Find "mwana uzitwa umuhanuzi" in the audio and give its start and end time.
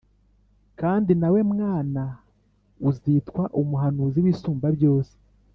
1.51-4.17